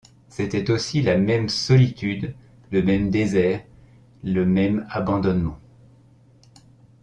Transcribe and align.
C’était 0.29 0.71
aussi 0.71 1.03
la 1.03 1.15
même 1.15 1.47
solitude, 1.47 2.33
le 2.71 2.81
même 2.81 3.11
désert, 3.11 3.63
le 4.23 4.45
même 4.47 4.87
abandonnement. 4.89 5.59